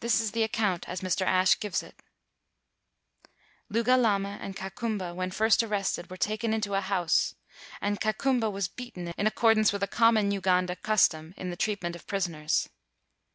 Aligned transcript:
This 0.00 0.22
is 0.22 0.30
the 0.32 0.42
account 0.42 0.88
as 0.88 1.02
Mr. 1.02 1.26
Ashe 1.26 1.60
gives 1.60 1.82
it: 1.82 2.00
"Lugalama 3.70 4.38
and 4.40 4.56
Kakumba, 4.56 5.14
when 5.14 5.30
first 5.30 5.62
ar 5.62 5.68
rested, 5.68 6.08
were 6.08 6.16
taken 6.16 6.54
into 6.54 6.72
a 6.72 6.80
house, 6.80 7.34
and 7.78 8.00
Ka 8.00 8.14
kumba 8.14 8.48
was 8.50 8.68
beaten 8.68 9.08
in 9.18 9.26
accordance 9.26 9.70
with 9.70 9.82
a 9.82 9.86
common 9.86 10.30
Uganda 10.30 10.76
custom 10.76 11.34
in 11.36 11.50
the 11.50 11.56
treatment 11.58 11.94
of 11.94 12.06
prisoners. 12.06 12.70